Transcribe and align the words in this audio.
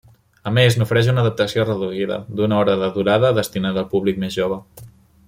A 0.51 0.51
més, 0.53 0.77
n'ofereix 0.77 1.09
una 1.11 1.21
adaptació 1.25 1.65
reduïda, 1.67 2.17
d'una 2.39 2.57
hora 2.63 2.75
de 2.85 2.89
durada, 2.97 3.31
destinada 3.41 3.81
al 3.83 3.89
públic 3.93 4.19
més 4.25 4.39
jove. 4.39 4.59